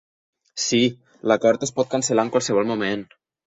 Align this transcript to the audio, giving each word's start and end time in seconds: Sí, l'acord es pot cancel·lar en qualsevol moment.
Sí, 0.63 0.79
l'acord 1.33 1.67
es 1.69 1.75
pot 1.77 1.93
cancel·lar 1.93 2.27
en 2.29 2.35
qualsevol 2.39 2.69
moment. 2.75 3.07